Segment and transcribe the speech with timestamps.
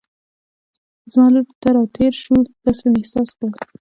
[1.11, 3.51] زما لور ته را تېر شو، داسې مې احساس کړل.